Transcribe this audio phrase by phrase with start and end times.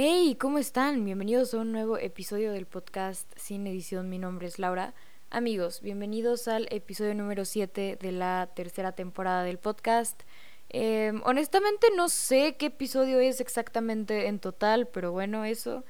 [0.00, 1.04] Hey, ¿cómo están?
[1.04, 4.08] Bienvenidos a un nuevo episodio del podcast Sin Edición.
[4.08, 4.94] Mi nombre es Laura.
[5.28, 10.22] Amigos, bienvenidos al episodio número 7 de la tercera temporada del podcast.
[10.68, 15.84] Em, honestamente no sé qué episodio es exactamente en total, pero bueno, eso.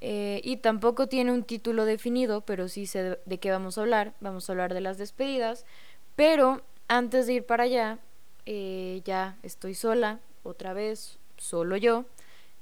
[0.00, 4.12] Eh, y tampoco tiene un título definido, pero sí sé de qué vamos a hablar.
[4.18, 5.66] Vamos a hablar de las despedidas.
[6.16, 8.00] Pero antes de ir para allá,
[8.44, 12.06] eh, ya estoy sola, otra vez, solo yo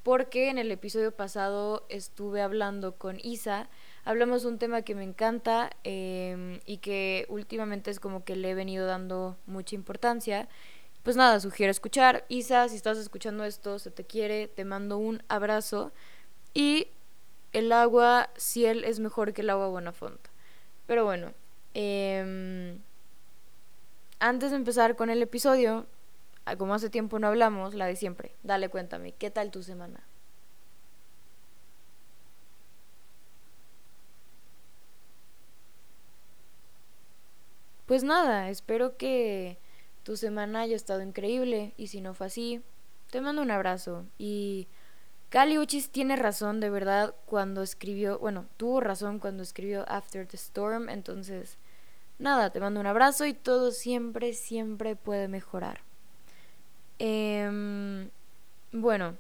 [0.03, 3.69] porque en el episodio pasado estuve hablando con Isa,
[4.05, 8.51] hablamos de un tema que me encanta em, y que últimamente es como que le
[8.51, 10.49] he venido dando mucha importancia.
[11.03, 12.25] Pues nada, sugiero escuchar.
[12.29, 15.93] Isa, si estás escuchando esto, se te quiere, te mando un abrazo.
[16.55, 16.89] Y
[17.53, 20.21] el agua Ciel es mejor que el agua Bonafont.
[20.87, 21.33] Pero bueno,
[21.75, 22.77] eh,
[24.19, 25.87] antes de empezar con el episodio,
[26.59, 28.35] como hace tiempo no hablamos, la de siempre.
[28.43, 30.01] Dale, cuéntame, ¿qué tal tu semana?
[37.87, 39.59] Pues nada, espero que
[40.05, 42.63] tu semana haya estado increíble y si no fue así,
[43.11, 44.69] te mando un abrazo y
[45.29, 50.37] Cali Uchis tiene razón de verdad cuando escribió, bueno, tuvo razón cuando escribió After the
[50.37, 51.59] Storm, entonces
[52.21, 55.90] nada, te mando un abrazo y todo siempre, siempre puede mejorar.
[57.01, 58.09] Eh,
[58.73, 59.17] bueno,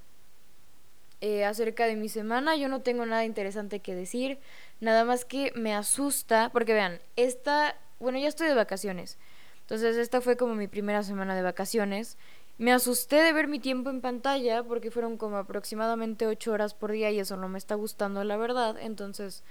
[1.23, 4.39] eh, acerca de mi semana yo no tengo nada interesante que decir,
[4.81, 9.19] nada más que me asusta, porque vean, esta, bueno, ya estoy de vacaciones,
[9.62, 12.17] entonces esta fue como mi primera semana de vacaciones.
[12.58, 16.92] Me asusté de ver mi tiempo en pantalla porque fueron como aproximadamente 8 horas por
[16.92, 18.77] día y eso no me está gustando, la verdad.
[18.78, 19.42] Entonces,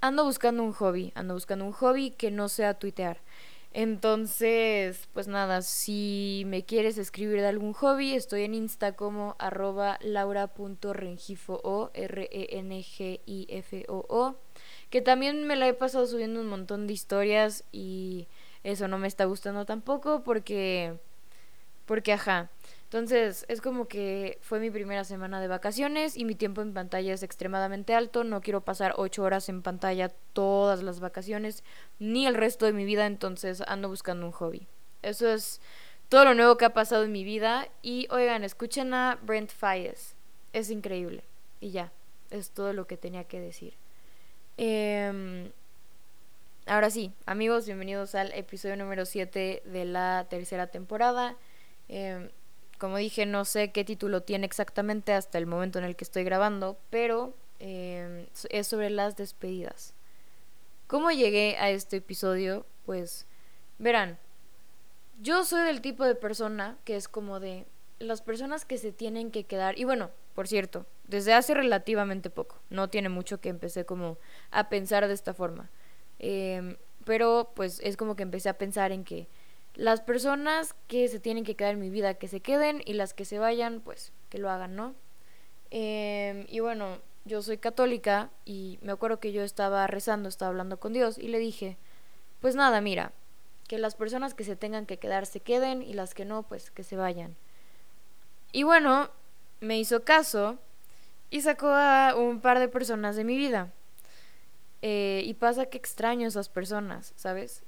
[0.00, 3.18] ando buscando un hobby, ando buscando un hobby que no sea tuitear.
[3.78, 9.98] Entonces, pues nada, si me quieres escribir de algún hobby, estoy en Insta como arroba
[10.00, 14.36] laura.rengifo o r e n g i f o o
[14.88, 18.28] que también me la he pasado subiendo un montón de historias y
[18.64, 20.94] eso no me está gustando tampoco porque
[21.84, 22.48] porque ajá
[22.96, 27.12] entonces es como que fue mi primera semana de vacaciones y mi tiempo en pantalla
[27.12, 28.24] es extremadamente alto.
[28.24, 31.62] No quiero pasar ocho horas en pantalla todas las vacaciones
[31.98, 34.66] ni el resto de mi vida, entonces ando buscando un hobby.
[35.02, 35.60] Eso es
[36.08, 37.68] todo lo nuevo que ha pasado en mi vida.
[37.82, 40.14] Y oigan, escuchen a Brent Fayes.
[40.54, 41.22] Es increíble.
[41.60, 41.92] Y ya,
[42.30, 43.74] es todo lo que tenía que decir.
[44.56, 45.52] Eh,
[46.64, 51.36] ahora sí, amigos, bienvenidos al episodio número 7 de la tercera temporada.
[51.90, 52.30] Eh,
[52.76, 56.24] como dije, no sé qué título tiene exactamente hasta el momento en el que estoy
[56.24, 59.94] grabando, pero em, es sobre las despedidas.
[60.86, 62.64] ¿Cómo llegué a este episodio?
[62.84, 63.26] Pues
[63.78, 64.18] verán,
[65.20, 67.66] yo soy del tipo de persona que es como de
[67.98, 69.78] las personas que se tienen que quedar.
[69.78, 74.18] Y bueno, por cierto, desde hace relativamente poco, no tiene mucho que empecé como
[74.50, 75.70] a pensar de esta forma.
[76.18, 79.28] Em, pero pues es como que empecé a pensar en que
[79.76, 83.14] las personas que se tienen que quedar en mi vida, que se queden y las
[83.14, 84.94] que se vayan, pues que lo hagan, ¿no?
[85.70, 90.78] Em, y bueno, yo soy católica y me acuerdo que yo estaba rezando, estaba hablando
[90.78, 91.76] con Dios y le dije,
[92.40, 93.12] pues nada, mira,
[93.68, 96.70] que las personas que se tengan que quedar se queden y las que no, pues
[96.70, 97.36] que se vayan.
[98.52, 99.10] Y bueno,
[99.60, 100.58] me hizo caso
[101.30, 103.72] y sacó a un par de personas de mi vida.
[104.82, 107.64] Eh, y pasa que extraño esas personas, ¿sabes?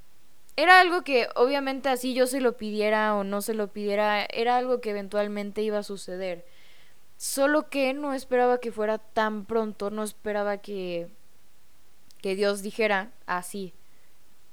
[0.58, 4.56] Era algo que obviamente así yo se lo pidiera o no se lo pidiera, era
[4.56, 6.44] algo que eventualmente iba a suceder.
[7.16, 11.08] Solo que no esperaba que fuera tan pronto, no esperaba que
[12.20, 13.72] que Dios dijera así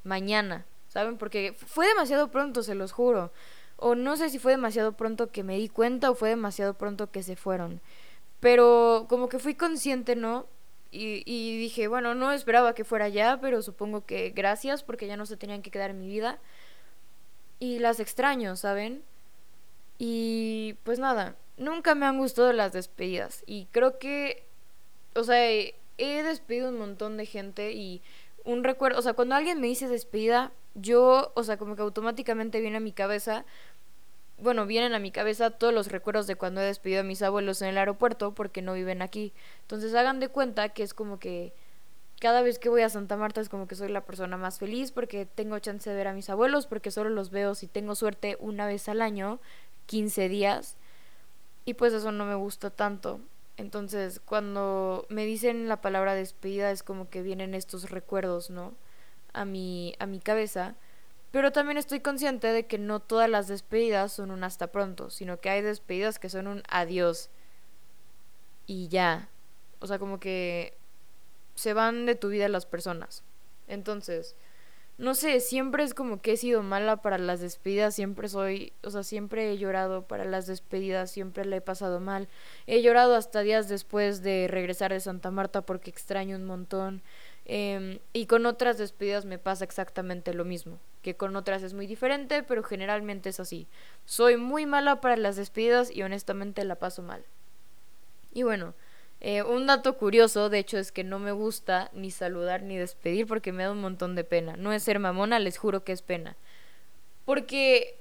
[0.03, 1.17] mañana, ¿saben?
[1.17, 3.31] Porque fue demasiado pronto, se los juro.
[3.77, 7.09] O no sé si fue demasiado pronto que me di cuenta o fue demasiado pronto
[7.09, 7.81] que se fueron.
[8.39, 10.45] Pero como que fui consciente, ¿no?
[10.97, 15.25] Y, dije, bueno, no esperaba que fuera ya, pero supongo que gracias porque ya no
[15.25, 16.39] se tenían que quedar en mi vida.
[17.59, 19.03] Y las extraño, ¿saben?
[19.97, 23.43] Y pues nada, nunca me han gustado las despedidas.
[23.45, 24.45] Y creo que,
[25.15, 28.01] o sea, he, he despedido un montón de gente y
[28.43, 32.61] un recuerdo, o sea, cuando alguien me dice despedida, yo, o sea, como que automáticamente
[32.61, 33.45] viene a mi cabeza
[34.37, 37.61] bueno, vienen a mi cabeza todos los recuerdos de cuando he despedido a mis abuelos
[37.61, 39.33] en el aeropuerto porque no viven aquí.
[39.61, 41.53] Entonces hagan de cuenta que es como que
[42.19, 44.91] cada vez que voy a Santa Marta es como que soy la persona más feliz
[44.91, 48.37] porque tengo chance de ver a mis abuelos, porque solo los veo si tengo suerte
[48.39, 49.39] una vez al año,
[49.85, 50.77] 15 días.
[51.65, 53.19] Y pues eso no me gusta tanto.
[53.57, 58.73] Entonces, cuando me dicen la palabra despedida es como que vienen estos recuerdos, ¿no?
[59.33, 60.75] A mi a mi cabeza
[61.35, 65.41] pero también estoy consciente de que no todas las despedidas son un hasta pronto, sino
[65.41, 67.29] que hay despedidas que son un adiós.
[68.67, 69.27] Y ya.
[69.79, 70.77] O sea, como que
[71.53, 73.25] se van de tu vida las personas.
[73.67, 74.37] Entonces,
[74.97, 78.89] no sé, siempre es como que he sido mala para las despedidas, siempre soy, o
[78.89, 82.29] sea, siempre he llorado para las despedidas, siempre le he pasado mal.
[82.65, 87.03] He llorado hasta días después de regresar de Santa Marta porque extraño un montón.
[87.45, 91.85] Em, y con otras despedidas me pasa exactamente lo mismo, que con otras es muy
[91.85, 93.67] diferente, pero generalmente es así.
[94.05, 97.23] Soy muy mala para las despedidas y honestamente la paso mal.
[98.33, 98.73] Y bueno,
[99.21, 103.27] eh, un dato curioso, de hecho, es que no me gusta ni saludar ni despedir
[103.27, 104.57] porque me da un montón de pena.
[104.57, 106.35] No es ser mamona, les juro que es pena.
[107.25, 107.99] Porque,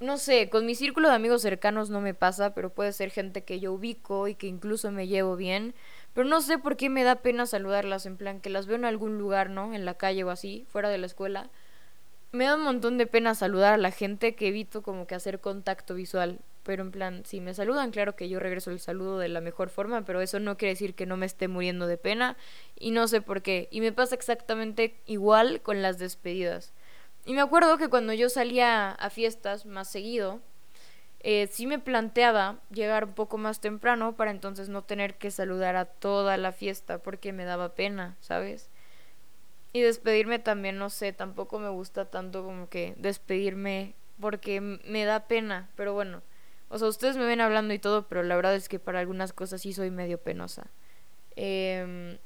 [0.00, 3.44] no sé, con mi círculo de amigos cercanos no me pasa, pero puede ser gente
[3.44, 5.74] que yo ubico y que incluso me llevo bien.
[6.12, 8.84] Pero no sé por qué me da pena saludarlas, en plan que las veo en
[8.84, 9.74] algún lugar, ¿no?
[9.74, 11.50] En la calle o así, fuera de la escuela.
[12.32, 15.40] Me da un montón de pena saludar a la gente que evito como que hacer
[15.40, 16.40] contacto visual.
[16.62, 19.70] Pero en plan, si me saludan, claro que yo regreso el saludo de la mejor
[19.70, 22.36] forma, pero eso no quiere decir que no me esté muriendo de pena
[22.78, 23.68] y no sé por qué.
[23.70, 26.72] Y me pasa exactamente igual con las despedidas.
[27.26, 30.40] Y me acuerdo que cuando yo salía a fiestas más seguido,
[31.20, 35.74] eh, sí me planteaba llegar un poco más temprano para entonces no tener que saludar
[35.74, 38.70] a toda la fiesta porque me daba pena, ¿sabes?
[39.72, 45.26] Y despedirme también, no sé, tampoco me gusta tanto como que despedirme porque me da
[45.26, 46.22] pena, pero bueno.
[46.68, 49.32] O sea, ustedes me ven hablando y todo, pero la verdad es que para algunas
[49.32, 50.68] cosas sí soy medio penosa.
[51.34, 52.18] Eh,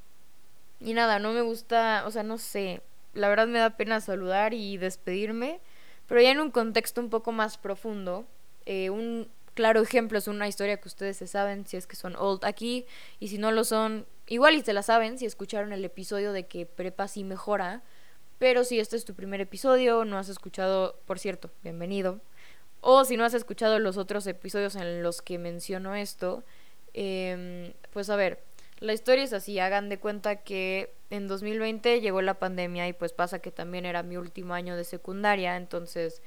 [0.79, 2.81] y nada, no me gusta, o sea, no sé.
[3.13, 5.59] La verdad me da pena saludar y despedirme,
[6.07, 8.25] pero ya en un contexto un poco más profundo.
[8.65, 12.15] Eh, un claro ejemplo es una historia que ustedes se saben si es que son
[12.15, 12.85] old aquí
[13.19, 16.47] y si no lo son, igual y se la saben si escucharon el episodio de
[16.47, 17.81] que prepa sí mejora.
[18.39, 22.21] Pero si este es tu primer episodio, no has escuchado, por cierto, bienvenido.
[22.79, 26.43] O si no has escuchado los otros episodios en los que menciono esto,
[26.93, 28.43] eh, pues a ver,
[28.81, 33.13] la historia es así, hagan de cuenta que en 2020 llegó la pandemia y pues
[33.13, 36.21] pasa que también era mi último año de secundaria, entonces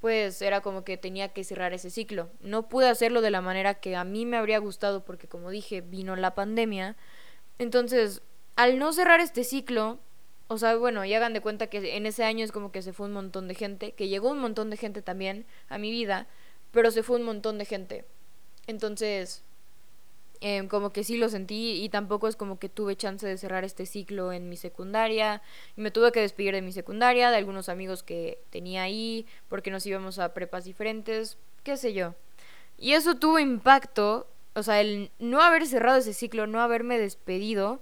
[0.00, 2.28] pues era como que tenía que cerrar ese ciclo.
[2.40, 5.80] No pude hacerlo de la manera que a mí me habría gustado porque como dije,
[5.80, 6.94] vino la pandemia.
[7.58, 8.20] Entonces,
[8.54, 9.98] al no cerrar este ciclo,
[10.48, 12.92] o sea, bueno, y hagan de cuenta que en ese año es como que se
[12.92, 16.26] fue un montón de gente, que llegó un montón de gente también a mi vida,
[16.70, 18.04] pero se fue un montón de gente.
[18.66, 19.42] Entonces,
[20.46, 23.64] eh, como que sí lo sentí y tampoco es como que tuve chance de cerrar
[23.64, 25.40] este ciclo en mi secundaria.
[25.74, 29.86] Me tuve que despedir de mi secundaria, de algunos amigos que tenía ahí, porque nos
[29.86, 32.14] íbamos a prepas diferentes, qué sé yo.
[32.76, 37.80] Y eso tuvo impacto, o sea, el no haber cerrado ese ciclo, no haberme despedido,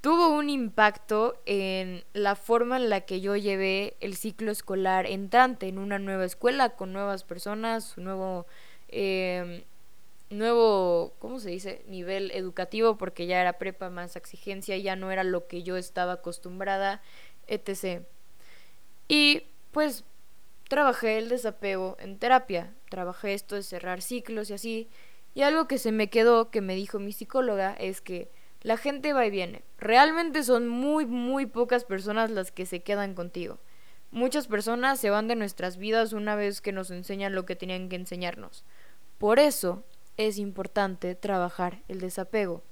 [0.00, 5.68] tuvo un impacto en la forma en la que yo llevé el ciclo escolar entrante
[5.68, 8.46] en una nueva escuela con nuevas personas, un nuevo,
[8.88, 9.66] eh,
[10.30, 11.84] nuevo, ¿cómo se dice?
[11.86, 16.12] Nivel educativo porque ya era prepa más exigencia, ya no era lo que yo estaba
[16.14, 17.02] acostumbrada,
[17.46, 18.02] etc.
[19.08, 19.42] Y
[19.72, 20.04] pues
[20.68, 24.88] trabajé el desapego en terapia, trabajé esto de cerrar ciclos y así.
[25.34, 28.30] Y algo que se me quedó, que me dijo mi psicóloga, es que
[28.62, 29.62] la gente va y viene.
[29.78, 33.58] Realmente son muy, muy pocas personas las que se quedan contigo.
[34.12, 37.88] Muchas personas se van de nuestras vidas una vez que nos enseñan lo que tenían
[37.88, 38.64] que enseñarnos.
[39.18, 39.84] Por eso
[40.20, 42.62] es importante trabajar el desapego.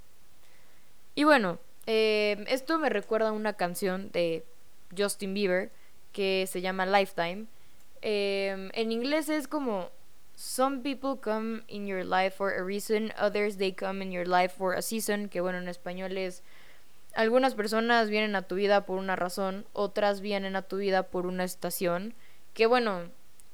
[1.15, 4.45] Y bueno, eh, esto me recuerda a una canción de
[4.95, 5.71] Justin Bieber
[6.11, 7.47] que se llama Lifetime.
[8.03, 9.89] Eh, en inglés es como
[10.35, 14.55] Some people come in your life for a reason, others they come in your life
[14.55, 16.43] for a season, que bueno, en español es
[17.15, 21.25] algunas personas vienen a tu vida por una razón, otras vienen a tu vida por
[21.25, 22.13] una estación,
[22.53, 23.09] que bueno,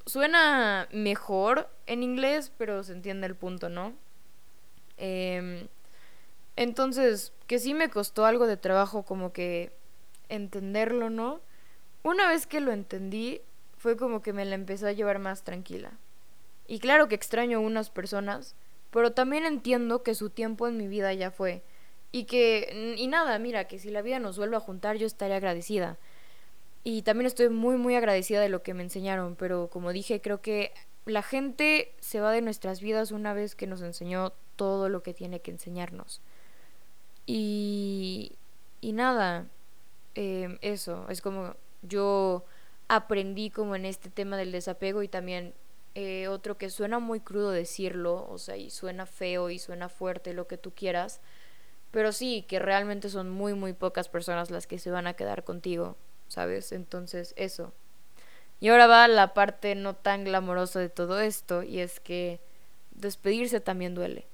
[0.06, 3.94] suena mejor en inglés, pero se entiende el punto, ¿no?
[4.98, 5.68] Eh,
[6.56, 9.74] entonces, que sí me costó algo de trabajo como que
[10.30, 11.42] entenderlo, ¿no?
[12.04, 13.42] Una vez que lo entendí,
[13.78, 15.92] fue como que me la empecé a llevar más tranquila.
[16.68, 18.56] Y claro que extraño a unas personas,
[18.92, 21.64] pero también entiendo que su tiempo en mi vida ya fue.
[22.12, 25.36] Y que, y nada, mira, que si la vida nos vuelve a juntar, yo estaré
[25.36, 25.98] agradecida.
[26.88, 30.42] Y también estoy muy, muy agradecida de lo que me enseñaron, pero como dije, creo
[30.42, 30.72] que
[31.06, 35.16] la gente se va de nuestras vidas una vez que nos enseñó todo lo que
[35.16, 36.22] tiene que enseñarnos.
[37.26, 38.34] Y,
[38.82, 39.48] y nada,
[40.14, 42.46] eh, eso, es como yo
[42.88, 45.56] aprendí como en este tema del desapego y también
[45.96, 50.34] eh, otro que suena muy crudo decirlo, o sea, y suena feo y suena fuerte,
[50.34, 51.20] lo que tú quieras,
[51.90, 55.44] pero sí, que realmente son muy, muy pocas personas las que se van a quedar
[55.44, 56.72] contigo, ¿sabes?
[56.72, 57.74] Entonces, eso.
[58.60, 62.40] Y ahora va la parte no tan glamorosa de todo esto, y es que
[62.92, 64.26] despedirse también duele.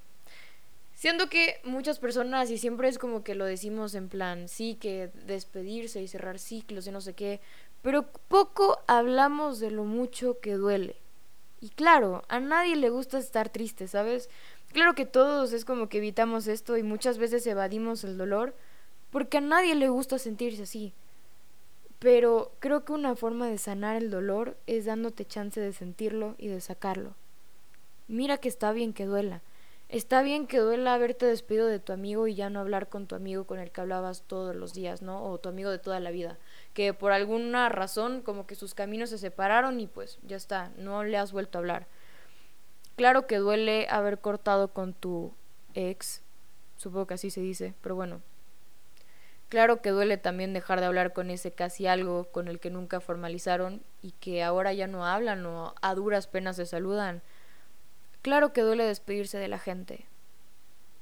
[0.93, 5.09] Siento que muchas personas, y siempre es como que lo decimos en plan, sí, que
[5.25, 7.41] despedirse y cerrar ciclos y no sé qué,
[7.81, 10.97] pero poco hablamos de lo mucho que duele.
[11.59, 14.29] Y claro, a nadie le gusta estar triste, ¿sabes?
[14.71, 18.55] Claro que todos es como que evitamos esto y muchas veces evadimos el dolor,
[19.09, 20.93] porque a nadie le gusta sentirse así.
[22.01, 26.47] Pero creo que una forma de sanar el dolor es dándote chance de sentirlo y
[26.47, 27.13] de sacarlo.
[28.09, 29.41] Mira que está bien que duela
[29.91, 33.15] Está bien que duela haberte despedido de tu amigo y ya no hablar con tu
[33.15, 35.25] amigo con el que hablabas todos los días, ¿no?
[35.25, 36.37] O tu amigo de toda la vida.
[36.73, 41.03] Que por alguna razón como que sus caminos se separaron y pues ya está, no
[41.03, 41.87] le has vuelto a hablar.
[42.95, 45.33] Claro que duele haber cortado con tu
[45.73, 46.21] ex,
[46.77, 48.21] supongo que así se dice, pero bueno.
[49.51, 53.01] Claro que duele también dejar de hablar con ese casi algo con el que nunca
[53.01, 57.21] formalizaron y que ahora ya no hablan o a duras penas se saludan
[58.21, 60.05] Claro que duele despedirse de la gente.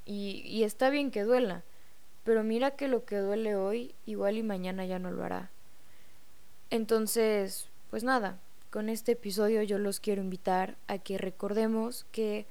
[0.07, 1.61] Y, y está bien que duela.
[2.23, 5.51] Pero mira que lo que duele hoy, igual y mañana ya no lo hará.
[6.71, 8.39] Entonces, pues nada,
[8.71, 12.47] con este episodio yo los quiero invitar a que recordemos que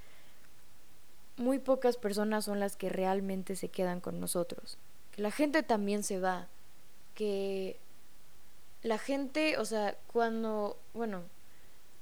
[1.36, 4.78] muy pocas personas son las que realmente se quedan con nosotros.
[5.18, 6.48] La gente también se va.
[7.14, 7.78] Que
[8.82, 11.24] la gente, o sea, cuando, bueno,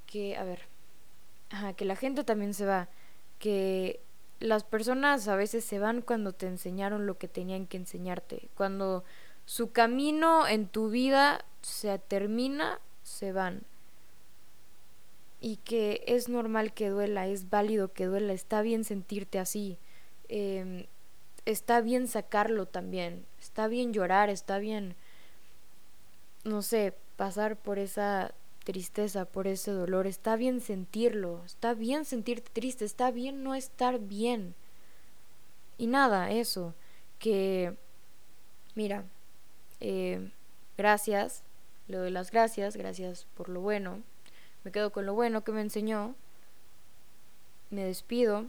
[0.06, 0.60] que, a ver,
[1.50, 2.88] Ajá, que la gente también se va,
[3.38, 4.00] que
[4.40, 9.04] las personas a veces se van cuando te enseñaron lo que tenían que enseñarte, cuando
[9.44, 13.62] su camino en tu vida se termina, se van.
[15.40, 19.78] Y que es normal que duela, es válido que duela, está bien sentirte así,
[20.28, 20.86] em,
[21.46, 24.96] está bien sacarlo también, está bien llorar, está bien,
[26.44, 28.34] no sé, pasar por esa
[28.64, 30.06] tristeza, por ese dolor.
[30.06, 34.54] Está bien sentirlo, está bien sentirte triste, está bien no estar bien.
[35.78, 36.74] Y nada, eso,
[37.18, 37.74] que,
[38.74, 39.04] mira,
[39.80, 40.30] eh,
[40.76, 41.42] gracias,
[41.86, 44.02] le doy las gracias, gracias por lo bueno,
[44.64, 46.16] me quedo con lo bueno que me enseñó,
[47.70, 48.46] me despido,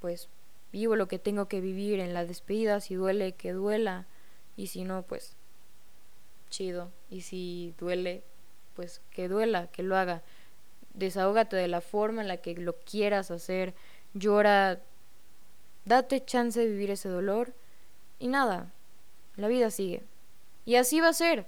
[0.00, 0.28] pues
[0.72, 4.06] vivo lo que tengo que vivir en la despedida, si duele, que duela,
[4.56, 5.36] y si no, pues
[6.48, 8.22] chido, y si duele,
[8.74, 10.22] pues que duela, que lo haga.
[10.94, 13.74] Desahógate de la forma en la que lo quieras hacer,
[14.14, 14.80] llora,
[15.84, 17.54] date chance de vivir ese dolor
[18.18, 18.72] y nada,
[19.36, 20.02] la vida sigue.
[20.64, 21.46] Y así va a ser.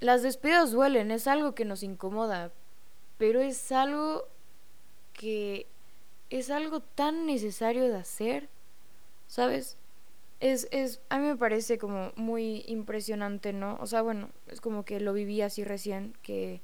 [0.00, 2.50] Las despedidas duelen, es algo que nos incomoda,
[3.18, 4.26] pero es algo
[5.12, 5.66] que
[6.38, 8.48] es algo tan necesario de hacer,
[9.28, 9.76] ¿sabes?
[10.42, 13.78] es, es, a mí me parece como muy impresionante, ¿no?
[13.80, 16.60] O sea, bueno, es como que lo viví así recién, que,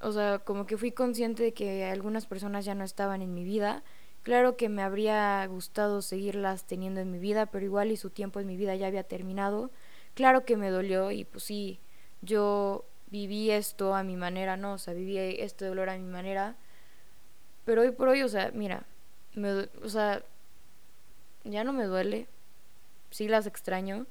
[0.00, 3.44] o sea, como que fui consciente de que algunas personas ya no estaban en mi
[3.44, 3.84] vida.
[4.24, 8.40] Claro que me habría gustado seguirlas teniendo en mi vida, pero igual y su tiempo
[8.40, 9.70] en mi vida ya había terminado.
[10.14, 11.78] Claro que me dolió y pues sí,
[12.20, 14.74] yo viví esto a mi manera, ¿no?
[14.74, 16.56] O sea, viví este dolor a mi manera.
[17.64, 18.84] Pero hoy por hoy, o sea, mira,
[19.34, 20.22] me, o sea,
[21.44, 22.26] ya no me duele,
[23.10, 24.06] sí las extraño.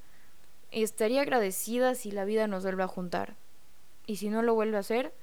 [0.71, 3.35] Y estaría agradecida si la vida nos vuelve a juntar.
[4.07, 5.13] Y si no lo vuelve a hacer,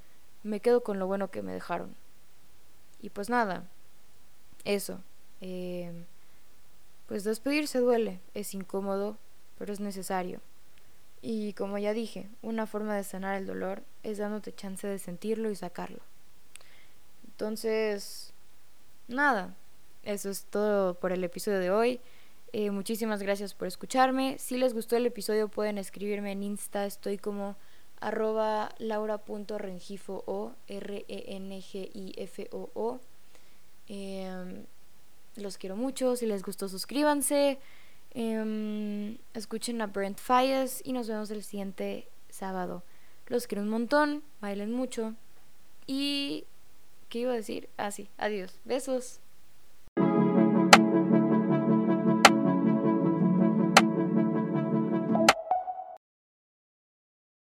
[0.42, 1.94] me quedo con lo bueno que me dejaron.
[3.00, 3.64] Y pues nada,
[4.64, 5.00] eso.
[5.40, 5.92] Eh,
[7.06, 9.16] pues despedirse duele, es incómodo,
[9.58, 10.40] pero es necesario.
[11.22, 15.50] Y como ya dije, una forma de sanar el dolor es dándote chance de sentirlo
[15.50, 16.00] y sacarlo.
[17.38, 18.34] Entonces,
[19.06, 19.54] nada,
[20.02, 22.00] eso es todo por el episodio de hoy.
[22.52, 24.36] Eh, muchísimas gracias por escucharme.
[24.40, 26.84] Si les gustó el episodio pueden escribirme en Insta.
[26.84, 27.54] Estoy como
[28.00, 31.30] arroba laura.rengifo o R-E-N-G-I-F-O-O.
[33.86, 34.64] Em,
[35.36, 36.16] los quiero mucho.
[36.16, 37.60] Si les gustó suscríbanse.
[38.14, 42.82] Em, escuchen a Brent Falles y nos vemos el siguiente sábado.
[43.28, 44.24] Los quiero un montón.
[44.40, 45.14] Bailen mucho.
[45.86, 46.44] Y...
[47.08, 47.70] ¿Qué iba a decir?
[47.76, 48.10] Ah, sí.
[48.18, 48.60] Adiós.
[48.64, 49.20] Besos.